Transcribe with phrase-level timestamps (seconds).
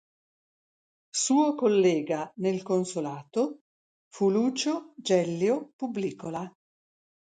[1.13, 3.59] Suo collega nel consolato
[4.09, 6.51] fu Lucio Gellio Publicola.